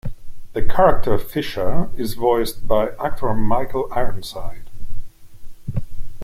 The 0.53 0.63
character 0.63 1.13
of 1.13 1.29
Fisher 1.29 1.91
is 1.95 2.15
voiced 2.15 2.67
by 2.67 2.89
actor 2.99 3.35
Michael 3.35 3.87
Ironside. 3.93 4.67